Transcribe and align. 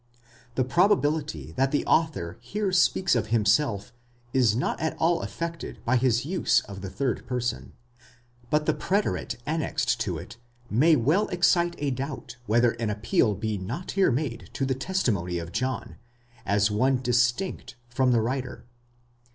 The 0.55 0.63
probability 0.63 1.51
that 1.57 1.69
the 1.69 1.85
author 1.85 2.39
here 2.39 2.71
speaks 2.71 3.13
of 3.13 3.27
himself 3.27 3.93
is 4.33 4.55
not 4.55 4.79
at 4.79 4.97
all 4.97 5.21
affected 5.21 5.77
by 5.85 5.97
his 5.97 6.25
use 6.25 6.61
of 6.61 6.81
the 6.81 6.89
third 6.89 7.27
person; 7.27 7.73
but 8.49 8.65
the 8.65 8.73
preterite 8.73 9.35
annexed 9.45 9.99
to 9.99 10.17
it 10.17 10.37
may 10.71 10.95
well 10.95 11.27
excite 11.27 11.75
a 11.77 11.91
doubt 11.91 12.37
whether 12.47 12.71
an 12.71 12.89
appeal 12.89 13.35
be 13.35 13.59
not 13.59 13.91
here 13.91 14.09
made 14.11 14.49
to 14.53 14.65
the 14.65 14.73
testimony 14.73 15.37
of 15.37 15.51
John, 15.51 15.97
as 16.47 16.71
one 16.71 16.99
distinct 17.03 17.75
from 17.87 18.11
the 18.11 18.21
writer. 18.21 18.65